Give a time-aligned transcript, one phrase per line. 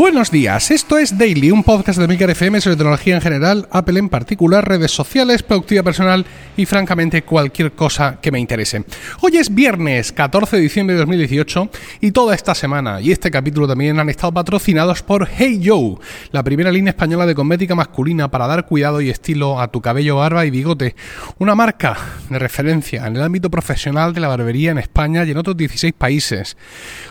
[0.00, 3.98] Buenos días, esto es Daily, un podcast de Milker FM sobre tecnología en general, Apple
[3.98, 6.24] en particular, redes sociales, productividad personal
[6.56, 8.82] y francamente cualquier cosa que me interese.
[9.20, 11.70] Hoy es viernes 14 de diciembre de 2018
[12.00, 15.96] y toda esta semana y este capítulo también han estado patrocinados por Hey Joe,
[16.32, 20.16] la primera línea española de cosmética masculina para dar cuidado y estilo a tu cabello,
[20.16, 20.96] barba y bigote.
[21.38, 21.98] Una marca
[22.30, 25.92] de referencia en el ámbito profesional de la barbería en España y en otros 16
[25.92, 26.56] países,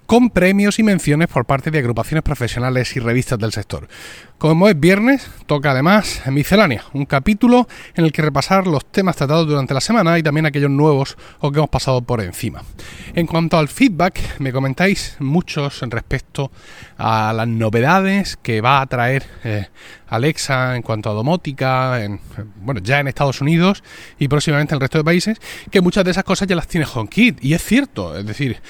[0.07, 3.87] con premios y menciones por parte de agrupaciones profesionales y revistas del sector.
[4.39, 9.45] Como es viernes, toca además Miscelánea, un capítulo en el que repasar los temas tratados
[9.45, 12.63] durante la semana y también aquellos nuevos o que hemos pasado por encima.
[13.15, 16.53] En cuanto al feedback, me comentáis muchos respecto
[16.97, 19.67] a las novedades que va a traer eh,
[20.07, 22.21] Alexa en cuanto a domótica, en,
[22.61, 23.83] bueno, ya en Estados Unidos
[24.17, 25.37] y próximamente en el resto de países,
[25.69, 27.43] que muchas de esas cosas ya las tiene HomeKit.
[27.43, 28.61] Y es cierto, es decir,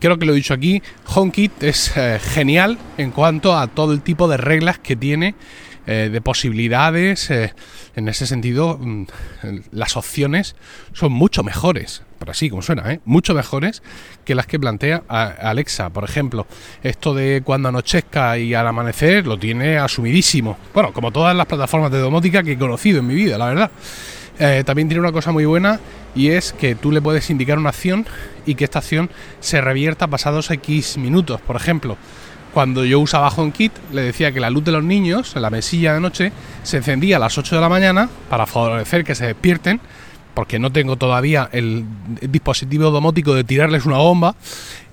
[0.00, 0.82] creo que lo he dicho aquí,
[1.14, 5.34] HomeKit es eh, genial en cuanto a todo el tipo de reglas que tiene
[5.86, 7.30] eh, de posibilidades.
[7.30, 7.52] Eh,
[7.94, 9.04] en ese sentido, mm,
[9.70, 10.56] las opciones
[10.94, 13.00] son mucho mejores, por así como suena, ¿eh?
[13.04, 13.82] mucho mejores
[14.24, 15.90] que las que plantea Alexa.
[15.90, 16.46] Por ejemplo,
[16.82, 20.56] esto de cuando anochezca y al amanecer lo tiene asumidísimo.
[20.72, 23.70] Bueno, como todas las plataformas de domótica que he conocido en mi vida, la verdad.
[24.64, 25.78] también tiene una cosa muy buena
[26.14, 28.06] y es que tú le puedes indicar una acción
[28.46, 31.40] y que esta acción se revierta pasados X minutos.
[31.42, 31.98] Por ejemplo,
[32.54, 35.92] cuando yo usaba HomeKit, le decía que la luz de los niños en la mesilla
[35.92, 39.80] de noche se encendía a las 8 de la mañana para favorecer que se despierten,
[40.34, 41.84] porque no tengo todavía el,
[42.22, 44.36] dispositivo domótico de tirarles una bomba.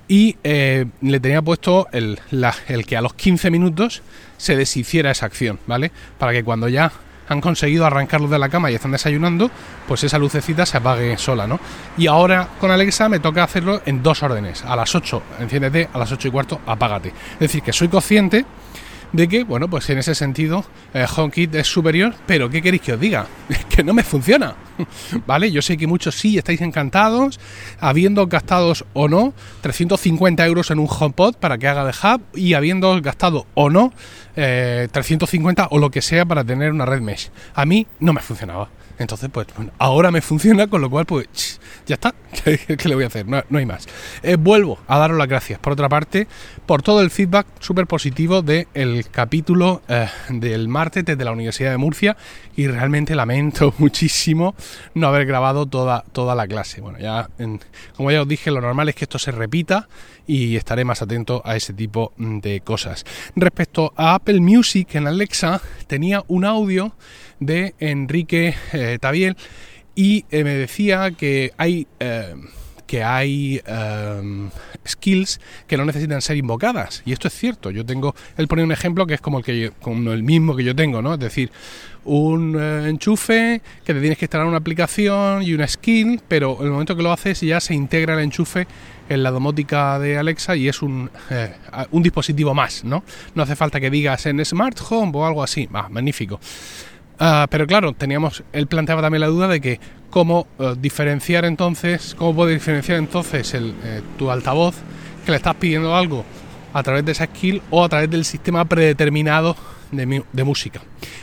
[0.07, 2.19] Y eh, le tenía puesto el,
[2.67, 4.01] el que a los 15 minutos
[4.37, 5.91] se deshiciera esa acción, ¿vale?
[6.17, 6.91] Para que cuando ya
[7.31, 9.49] han conseguido arrancarlos de la cama y están desayunando,
[9.87, 11.59] pues esa lucecita se apague sola, ¿no?
[11.97, 14.63] Y ahora con Alexa me toca hacerlo en dos órdenes.
[14.65, 17.09] A las 8, enciéndete, a las 8 y cuarto, apágate.
[17.33, 18.45] Es decir, que soy consciente
[19.13, 22.93] de que, bueno, pues en ese sentido, eh, HomeKit es superior, pero ¿qué queréis que
[22.93, 23.25] os diga?
[23.69, 24.53] que no me funciona,
[25.27, 25.51] ¿vale?
[25.51, 27.39] Yo sé que muchos sí estáis encantados,
[27.79, 32.53] habiendo gastado o no 350 euros en un HomePod para que haga de hub y
[32.53, 33.93] habiendo gastado o no
[34.35, 37.29] 350 eh, o lo que sea para tener una red mesh.
[37.53, 38.69] A mí no me funcionaba.
[39.01, 39.47] Entonces, pues
[39.79, 42.13] ahora me funciona, con lo cual, pues ya está.
[42.43, 43.25] ¿Qué, le voy a hacer?
[43.27, 43.87] No, hay más.
[44.21, 46.27] Eh, vuelvo a daros las gracias, por otra parte,
[46.67, 51.77] por todo el feedback súper positivo del capítulo eh, del martes desde la Universidad de
[51.77, 52.15] Murcia
[52.55, 54.53] y realmente lamento muchísimo
[54.93, 56.81] no haber grabado toda, toda la clase.
[56.81, 57.29] Bueno, ya,
[57.95, 59.87] como ya os dije, lo normal es que esto se repita
[60.27, 63.05] y estaré más atento a ese tipo de cosas.
[63.35, 66.93] Respecto a Apple Music en Alexa, tenía un audio
[67.39, 69.35] de Enrique eh, Tabiel
[69.95, 72.35] y eh, me decía que hay eh,
[72.91, 73.61] que hay
[74.85, 77.03] skills que no necesitan ser invocadas.
[77.05, 77.71] Y esto es cierto.
[77.71, 80.65] Yo tengo él pone un ejemplo que es como el que como el mismo que
[80.65, 81.51] yo tengo no es decir
[82.03, 86.71] un enchufe que te tienes que instalar una aplicación y una skill pero en el
[86.71, 88.67] momento que lo haces ya se integra el enchufe
[89.07, 91.09] en la domótica de Alexa y es un,
[91.91, 93.03] un dispositivo más no
[93.35, 95.69] no hace falta que digas en smart home o algo así.
[95.73, 96.39] Ah, magnífico
[97.23, 102.15] Ah, pero claro, teníamos, él planteaba también la duda de que cómo eh, diferenciar entonces,
[102.17, 104.75] cómo puede diferenciar entonces el, eh, tu altavoz
[105.23, 106.25] que le estás pidiendo algo
[106.73, 109.55] a través de esa skill o a través del sistema predeterminado
[109.91, 110.81] de, de música.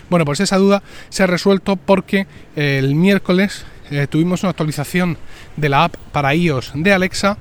[0.08, 3.66] Bueno, pues esa duda se ha resuelto porque eh, el miércoles
[4.08, 5.18] tuvimos una actualización
[5.56, 7.38] de la app para iOS de Alexa.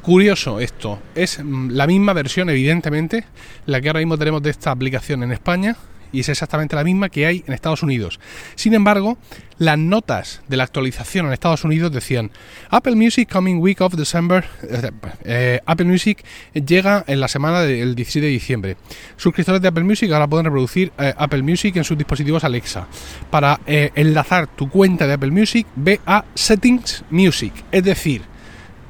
[0.00, 3.26] Curioso esto, es mm, la misma versión evidentemente,
[3.66, 5.76] la que ahora mismo tenemos de esta aplicación en España,
[6.12, 8.20] y es exactamente la misma que hay en Estados Unidos.
[8.54, 9.18] Sin embargo,
[9.58, 12.30] las notas de la actualización en Estados Unidos decían
[12.70, 14.44] Apple Music coming week of December.
[14.62, 14.90] Eh,
[15.24, 16.24] eh, Apple Music
[16.54, 18.76] llega en la semana del 17 de diciembre.
[19.16, 22.86] Suscriptores de Apple Music ahora pueden reproducir eh, Apple Music en sus dispositivos Alexa.
[23.30, 27.52] Para enlazar tu cuenta de Apple Music, ve a Settings Music.
[27.72, 28.22] Es decir,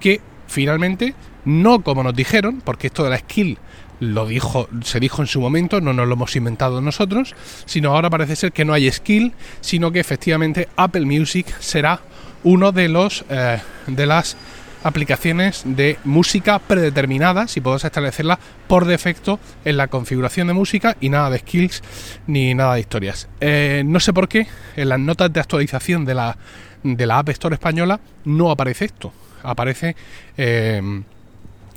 [0.01, 1.15] que finalmente,
[1.45, 3.59] no como nos dijeron, porque esto de la skill
[4.01, 7.35] lo dijo, se dijo en su momento, no nos lo hemos inventado nosotros,
[7.67, 12.01] sino ahora parece ser que no hay skill, sino que efectivamente Apple Music será
[12.45, 14.37] uno de los eh, de las
[14.85, 21.09] aplicaciones de música predeterminadas y podemos establecerla por defecto en la configuración de música y
[21.09, 21.83] nada de skills
[22.27, 23.29] ni nada de historias.
[23.41, 24.47] Eh, no sé por qué
[24.77, 26.37] en las notas de actualización de la,
[26.83, 29.13] de la App Store española no aparece esto.
[29.43, 29.97] Aparece
[30.37, 31.03] eh,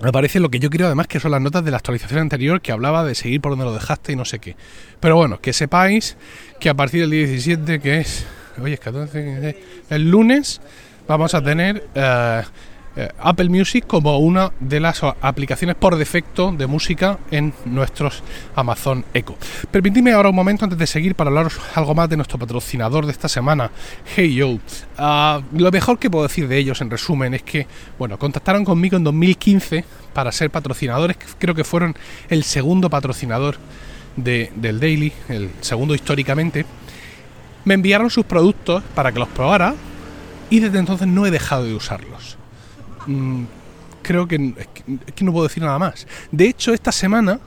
[0.09, 2.71] aparece lo que yo creo además que son las notas de la actualización anterior que
[2.71, 4.55] hablaba de seguir por donde lo dejaste y no sé qué.
[4.99, 6.17] Pero bueno, que sepáis
[6.59, 8.25] que a partir del 17, que es,
[8.61, 9.57] oye, es 14,
[9.89, 10.61] el lunes,
[11.07, 12.41] vamos a tener eh,
[13.19, 18.21] Apple Music como una de las aplicaciones por defecto de música en nuestros
[18.55, 19.37] Amazon Echo.
[19.71, 23.13] Permitidme ahora un momento antes de seguir para hablaros algo más de nuestro patrocinador de
[23.13, 23.71] esta semana,
[24.15, 24.57] Hey Yo.
[24.97, 27.65] Ah, lo mejor que puedo decir de ellos en resumen es que,
[27.97, 31.95] bueno, contactaron conmigo en 2015 para ser patrocinadores, creo que fueron
[32.29, 33.55] el segundo patrocinador
[34.17, 36.65] del Daily, el segundo históricamente.
[37.63, 39.75] Me enviaron sus productos para que los probara
[40.49, 42.40] y desde entonces no he dejado de usarlos.
[43.07, 43.43] Mm,
[44.01, 46.07] creo que, no puedo decir nada más.
[46.31, 47.39] De hecho, esta semana,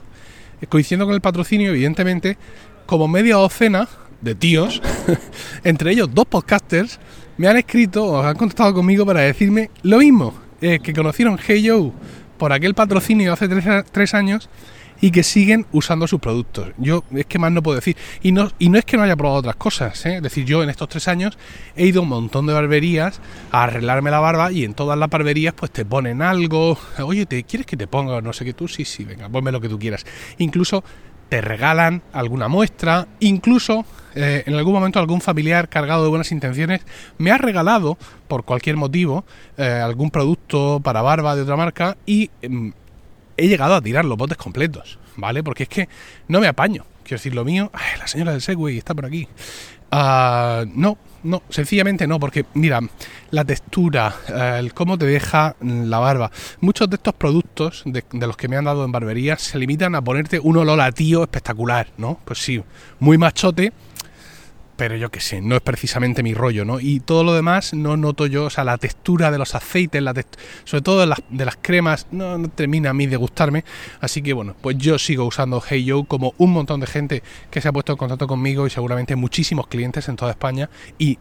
[0.61, 2.37] eh, coincidiendo con el patrocinio, evidentemente,
[2.85, 3.87] como media docena
[4.21, 4.81] de tíos,
[5.63, 6.99] entre ellos dos podcasters,
[7.37, 11.67] me han escrito o han contactado conmigo para decirme lo mismo, eh, que conocieron Hey
[11.67, 11.91] Joe
[12.37, 13.47] por aquel patrocinio hace
[13.91, 14.49] tres años
[15.01, 16.69] y que siguen usando sus productos.
[16.77, 17.95] Yo es que más no puedo decir.
[18.21, 20.17] Y no, y no es que no haya probado otras cosas, ¿eh?
[20.17, 21.37] es decir, yo en estos tres años
[21.75, 23.21] he ido a un montón de barberías
[23.51, 27.43] a arreglarme la barba y en todas las barberías pues te ponen algo, oye, ¿te
[27.43, 28.67] quieres que te ponga no sé qué tú?
[28.67, 30.05] Sí, sí, venga, ponme lo que tú quieras.
[30.37, 30.83] Incluso
[31.29, 36.81] te regalan alguna muestra, incluso eh, en algún momento algún familiar cargado de buenas intenciones
[37.17, 39.25] me ha regalado, por cualquier motivo,
[39.57, 42.73] eh, algún producto para barba de otra marca y em,
[43.37, 45.43] he llegado a tirar los botes completos, ¿vale?
[45.43, 45.89] Porque es que
[46.27, 46.85] no me apaño.
[47.03, 49.27] Quiero decir, lo mío, ay, la señora del Segway está por aquí.
[49.91, 52.79] Ah, no, no, sencillamente no, porque mira,
[53.31, 56.31] la textura, eh, el cómo te deja la barba.
[56.61, 59.95] Muchos de estos productos de, de, los que me han dado en barbería se limitan
[59.95, 62.19] a ponerte un olor a tío espectacular, ¿no?
[62.25, 62.63] Pues sí,
[62.99, 63.71] muy machote,
[64.75, 66.79] pero yo qué sé, no es precisamente mi rollo, ¿no?
[66.79, 70.13] Y todo lo demás no noto yo, o sea, la textura de los aceites, la
[70.63, 73.63] sobre todo de las, de las cremas, no, no, termina a mí de gustarme.
[74.01, 77.61] Así que bueno, pues yo sigo usando Hey Yo como un montón de gente que
[77.61, 81.17] se ha puesto en contacto conmigo y seguramente muchísimos clientes en toda España y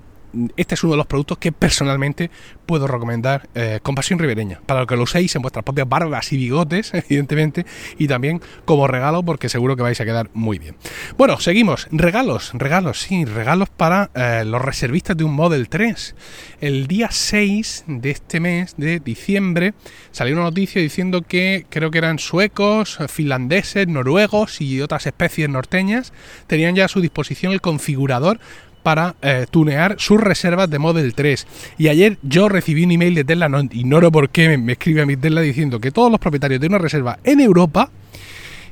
[0.57, 2.31] este es uno de los productos que personalmente
[2.67, 6.37] puedo recomendar eh, con pasión ribereña, para que lo uséis en vuestras propias barbas y
[6.37, 7.67] bigotes, evidentemente,
[7.99, 10.77] y también como regalo, porque seguro que vais a quedar muy bien.
[11.17, 11.89] Bueno, seguimos.
[11.91, 16.15] Regalos, regalos, sí, regalos para eh, los reservistas de un Model 3.
[16.61, 19.75] El día 6 de este mes, de diciembre,
[20.11, 26.13] salió una noticia diciendo que creo que eran suecos, finlandeses, noruegos y otras especies norteñas,
[26.47, 28.41] tenían ya a su disposición el configurador
[28.85, 31.47] para eh, tunear sus reservas de Model 3.
[31.79, 35.07] Y ayer yo recibí un email de Tesla, no ignoro por qué me, escribe a
[35.07, 37.91] mi Tesla diciendo que todos los propietarios de una reserva en Europa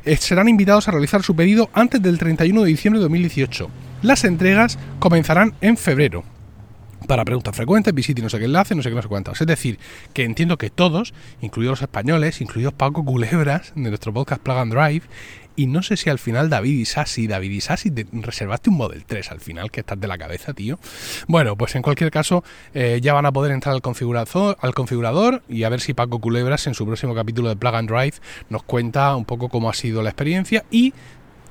[0.05, 3.70] eh, serán invitados a realizar su pedido antes del 31 de diciembre de 2018.
[4.03, 6.25] Las entregas comenzarán en febrero.
[7.06, 9.40] Para preguntas frecuentes, visite no sé qué enlace, no sé qué, no sé cuántos.
[9.40, 9.78] Es decir,
[10.12, 14.72] que entiendo que todos, incluidos los españoles, incluidos Paco Culebras, de nuestro podcast Plug and
[14.72, 15.02] Drive,
[15.56, 19.32] y no sé si al final David Isasi, David Isasi, te reservaste un Model 3
[19.32, 20.78] al final, que estás de la cabeza, tío.
[21.28, 22.43] Bueno, pues en cualquier caso,
[22.75, 26.20] eh, ya van a poder entrar al configurador, al configurador y a ver si Paco
[26.20, 28.14] Culebras en su próximo capítulo de Plug and Drive
[28.48, 30.94] nos cuenta un poco cómo ha sido la experiencia y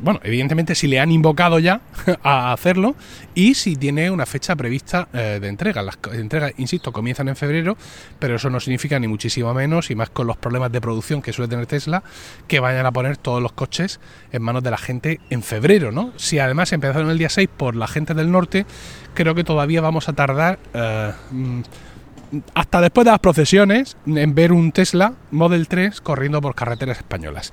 [0.02, 1.82] bueno, evidentemente si le han invocado ya
[2.24, 2.96] a hacerlo
[3.36, 5.82] y si tiene una fecha prevista eh, de entrega.
[5.82, 7.78] Las entregas, insisto, comienzan en febrero,
[8.20, 11.34] pero eso no significa ni muchísimo menos, y más con los problemas de producción que
[11.34, 12.04] suele tener Tesla,
[12.48, 14.00] que vayan a poner todos los coches
[14.32, 16.12] en manos de la gente en febrero, ¿no?
[16.18, 18.66] Si además empezaron el día 6 por la gente del norte,
[19.14, 20.60] creo que todavía vamos a tardar...
[20.74, 21.12] Eh,
[22.54, 27.52] hasta después de las procesiones en ver un Tesla Model 3 corriendo por carreteras españolas.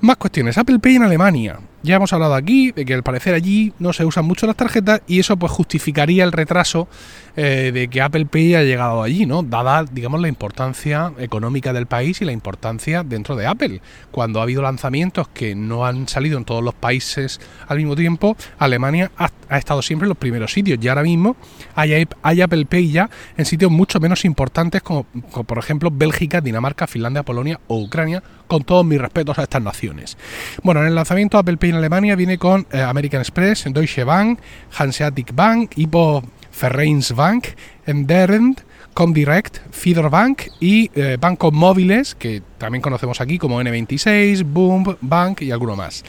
[0.00, 0.58] Más cuestiones.
[0.58, 1.58] Apple Pay en Alemania.
[1.82, 5.02] Ya hemos hablado aquí de que al parecer allí no se usan mucho las tarjetas
[5.08, 6.86] y eso pues justificaría el retraso
[7.34, 9.42] eh, de que Apple Pay haya llegado allí, ¿no?
[9.42, 13.80] Dada, digamos, la importancia económica del país y la importancia dentro de Apple.
[14.10, 18.36] Cuando ha habido lanzamientos que no han salido en todos los países al mismo tiempo,
[18.58, 21.36] Alemania ha, estado siempre en los primeros sitios y ahora mismo
[21.74, 26.40] hay, hay, Apple Pay ya en sitios mucho menos importantes como, como por ejemplo Bélgica,
[26.40, 30.18] Dinamarca, Finlandia, Polonia o Ucrania, con todos mis respetos a estas naciones.
[30.62, 34.38] Bueno, en el lanzamiento Apple Pay en Alemania viene con eh, American Express, Deutsche Bank,
[34.76, 36.22] Hanseatic Bank, Hypo
[36.60, 37.48] Vereins Bank,
[37.86, 38.62] Enderend,
[38.94, 45.42] Comdirect, Feeder Bank y eh, bancos móviles que también conocemos aquí como N26, Boom, Bank
[45.42, 46.04] y alguno más.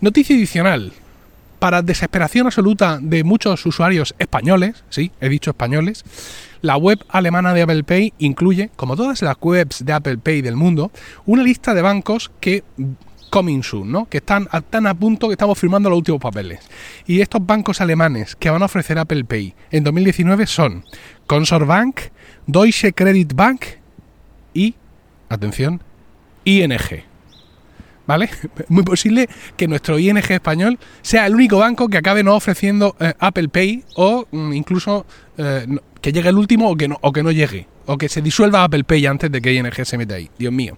[0.00, 0.92] Noticia adicional.
[1.58, 6.04] Para desesperación absoluta de muchos usuarios españoles, sí, he dicho españoles,
[6.60, 10.54] la web alemana de Apple Pay incluye, como todas las webs de Apple Pay del
[10.54, 10.92] mundo,
[11.26, 12.62] una lista de bancos que
[13.28, 14.06] coming soon, ¿no?
[14.06, 16.60] Que están tan a punto que estamos firmando los últimos papeles.
[17.06, 20.84] Y estos bancos alemanes que van a ofrecer Apple Pay en 2019 son
[21.26, 22.00] Consorbank,
[22.46, 23.62] Deutsche Credit Bank
[24.54, 24.74] y,
[25.28, 25.82] atención,
[26.44, 27.08] ING.
[28.08, 28.30] ¿vale?
[28.68, 33.12] Muy posible que nuestro ING español sea el único banco que acabe no ofreciendo eh,
[33.20, 35.06] Apple Pay o mm, incluso,
[35.36, 35.66] eh,
[36.00, 37.68] que llegue el último o que no, o que no llegue.
[37.86, 40.28] O que se disuelva Apple Pay antes de que ING se meta ahí.
[40.38, 40.76] Dios mío.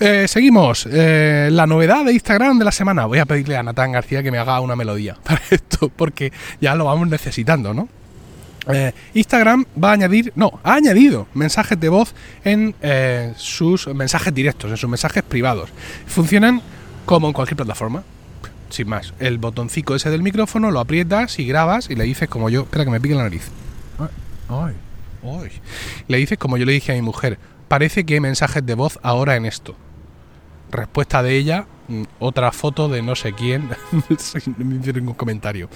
[0.00, 0.86] Eh, seguimos.
[0.90, 3.06] Eh, la novedad de Instagram de la semana.
[3.06, 6.74] Voy a pedirle a Natán García que me haga una melodía para esto, porque ya
[6.74, 7.88] lo vamos necesitando, ¿no?
[8.70, 12.14] Eh, Instagram va a añadir, no, ha añadido mensajes de voz
[12.44, 12.74] en
[13.36, 15.70] sus mensajes directos, en sus mensajes privados.
[16.06, 16.60] Funcionan
[17.06, 18.02] como en cualquier plataforma.
[18.68, 22.50] Sin más, el botoncito ese del micrófono lo aprietas y grabas y le dices como
[22.50, 23.48] yo, espera que me pique la nariz.
[24.50, 24.74] Ay,
[25.24, 25.50] ay.
[26.06, 27.38] Le dices como yo le dije a mi mujer,
[27.68, 29.74] parece que hay mensajes de voz ahora en esto.
[30.70, 33.68] Respuesta de ella, mm, otra foto de no sé quién.
[33.92, 35.68] no me hicieron ningún comentario.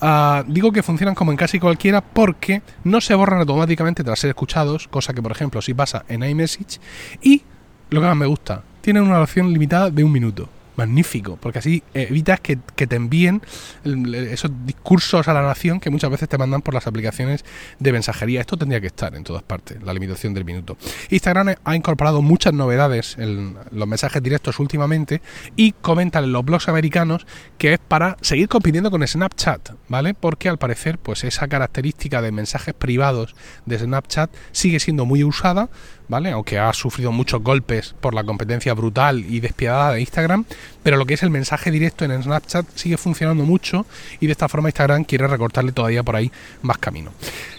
[0.00, 4.30] Ah, digo que funcionan como en casi cualquiera porque no se borran automáticamente tras ser
[4.30, 6.80] escuchados, cosa que por ejemplo si pasa en iMessage.
[7.22, 7.42] Y
[7.90, 11.82] lo que más me gusta, tienen una duración limitada de un minuto magnífico, porque así
[11.94, 13.42] evitas que, te envíen
[13.84, 17.44] esos discursos a la nación que muchas veces te mandan por las aplicaciones
[17.78, 18.40] de mensajería.
[18.40, 20.76] Esto tendría que estar en todas partes, la limitación del minuto.
[21.10, 25.20] Instagram ha incorporado muchas novedades en los mensajes directos últimamente
[25.56, 27.26] y comentan en los blogs americanos
[27.58, 30.14] que es para seguir compitiendo con Snapchat, ¿vale?
[30.14, 33.34] Porque al parecer, pues esa característica de mensajes privados
[33.66, 35.68] de Snapchat sigue siendo muy usada
[36.10, 36.32] ¿vale?
[36.32, 40.44] Aunque ha sufrido muchos golpes por la competencia brutal y despiadada de Instagram,
[40.82, 43.86] pero lo que es el mensaje directo en Snapchat sigue funcionando mucho
[44.20, 46.30] y de esta forma Instagram quiere recortarle todavía por ahí
[46.62, 47.12] más camino.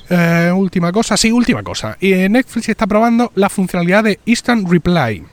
[0.10, 1.98] Eh, última cosa, sí, última cosa.
[2.00, 5.24] Y Netflix está probando la funcionalidad de Instant Reply.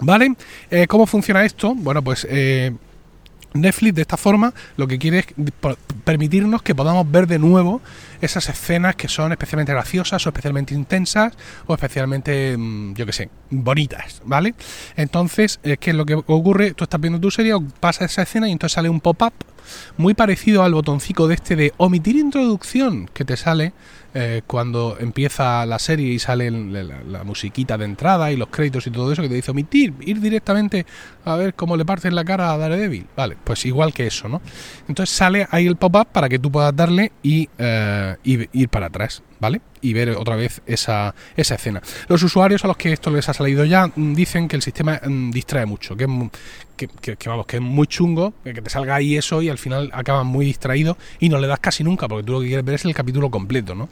[0.00, 0.34] ¿Vale?
[0.70, 1.74] Eh, ¿Cómo funciona esto?
[1.74, 2.72] Bueno, pues eh,
[3.54, 5.26] Netflix de esta forma lo que quiere es
[6.04, 7.80] permitirnos que podamos ver de nuevo
[8.20, 11.32] esas escenas que son especialmente graciosas o especialmente intensas
[11.66, 14.54] o especialmente, mm, yo qué sé, bonitas, ¿vale?
[14.96, 16.74] Entonces, ¿qué es lo que ocurre?
[16.74, 19.32] Tú estás viendo tu serie, pasa esa escena y entonces sale un pop-up
[19.96, 23.72] muy parecido al botoncito de este de omitir introducción que te sale
[24.16, 28.90] eh, cuando empieza la serie y sale la, musiquita de entrada y los créditos y
[28.90, 30.86] todo eso que te dice omitir, ir directamente
[31.24, 33.06] a ver cómo le parten la cara a Daredevil.
[33.16, 34.40] Vale, pues igual que eso, ¿no?
[34.88, 38.86] Entonces sale ahí el pop-up para que tú puedas darle y, eh, y ir para
[38.86, 39.60] atrás, ¿vale?
[39.84, 41.82] y ver otra vez esa, esa escena.
[42.08, 44.98] Los usuarios a los que esto les ha salido ya mm, dicen que el sistema
[45.04, 46.06] mm, distrae mucho, que,
[46.76, 49.90] que, que, vamos, que es muy chungo, que te salga ahí eso y al final
[49.92, 52.76] acaban muy distraídos y no le das casi nunca, porque tú lo que quieres ver
[52.76, 53.88] es el capítulo completo, ¿no?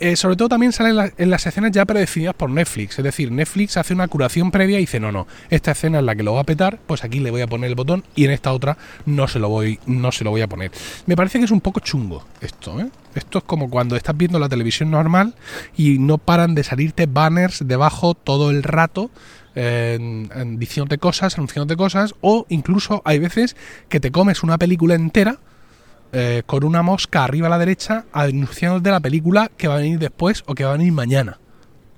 [0.00, 3.76] Eh, sobre todo también salen en las escenas ya predefinidas por Netflix, es decir, Netflix
[3.76, 6.40] hace una curación previa y dice, no, no, esta escena es la que lo va
[6.40, 9.28] a petar, pues aquí le voy a poner el botón y en esta otra no
[9.28, 10.70] se lo voy, no se lo voy a poner.
[11.06, 12.88] Me parece que es un poco chungo esto, ¿eh?
[13.14, 15.34] Esto es como cuando estás viendo la televisión normal
[15.76, 19.10] y no paran de salirte banners debajo todo el rato
[19.58, 23.56] diciéndote cosas, anunciándote cosas, o incluso hay veces
[23.88, 25.38] que te comes una película entera
[26.10, 29.98] eh, con una mosca arriba a la derecha anunciándote la película que va a venir
[29.98, 31.38] después o que va a venir mañana.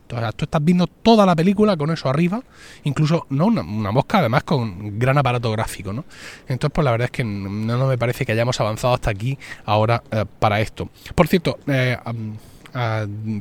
[0.02, 2.42] Entonces, tú estás viendo toda la película con eso arriba,
[2.82, 6.04] incluso no una, mosca, además con gran aparato gráfico, ¿no?
[6.48, 10.02] Entonces, pues la verdad es que no, me parece que hayamos avanzado hasta aquí ahora
[10.10, 10.88] eh, para esto.
[11.14, 11.96] Por cierto, eh,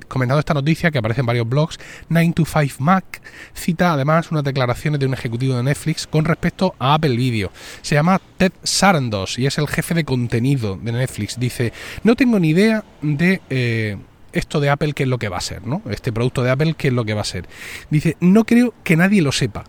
[0.08, 3.22] comentando esta noticia que aparece en varios blogs, 9 to 5 Mac
[3.54, 7.52] cita además unas declaraciones de un ejecutivo de Netflix con respecto a Apple Video.
[7.82, 11.40] Se llama Ted Sarandos y es el jefe de contenido de Netflix.
[11.40, 13.42] Dice, no tengo ni idea de...
[13.50, 13.98] Eh,
[14.32, 15.82] esto de Apple qué es lo que va a ser, ¿no?
[15.90, 17.48] Este producto de Apple qué es lo que va a ser.
[17.90, 19.64] Dice, no creo que nadie lo sepa.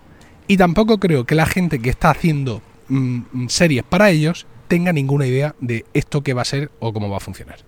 [0.46, 5.26] Y tampoco creo que la gente que está haciendo mm, series para ellos tenga ninguna
[5.26, 7.58] idea de esto que va a ser o cómo va a funcionar.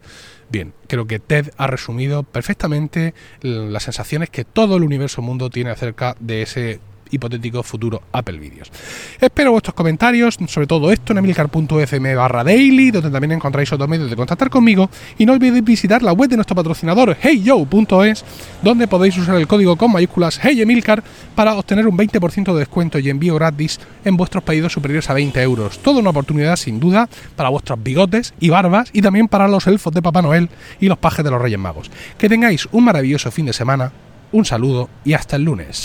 [0.53, 5.71] Bien, creo que Ted ha resumido perfectamente las sensaciones que todo el universo mundo tiene
[5.71, 6.79] acerca de ese
[7.13, 8.71] hipotético futuro Apple Videos.
[9.21, 14.11] Espero vuestros comentarios, sobre todo esto en emilcar.fm barra daily, donde también encontráis otros medios
[14.11, 14.91] de contactar conmigo.
[15.19, 18.25] Y no olvidéis visitar la web de nuestro patrocinador heyyo.es,
[18.63, 21.05] donde podéis usar el código con mayúsculas heyemilcar
[21.35, 25.41] para obtener un 20% de descuento y envío gratis en vuestros pedidos superiores a 20
[25.43, 25.79] euros.
[25.79, 29.93] Toda una oportunidad sin duda para vuestros bigotes y barbas y también para los elfos
[29.93, 30.49] de Papá Noel
[30.81, 31.91] y los pajes de los Reyes Magos.
[32.19, 33.93] Que tengáis un maravilloso fin de semana,
[34.33, 35.83] un saludo y hasta el lunes.